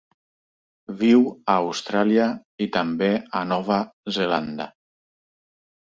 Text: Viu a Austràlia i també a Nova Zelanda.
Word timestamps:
Viu 1.01 1.21
a 1.33 1.59
Austràlia 1.65 2.27
i 2.67 2.71
també 2.79 3.13
a 3.43 3.45
Nova 3.53 3.81
Zelanda. 4.21 4.73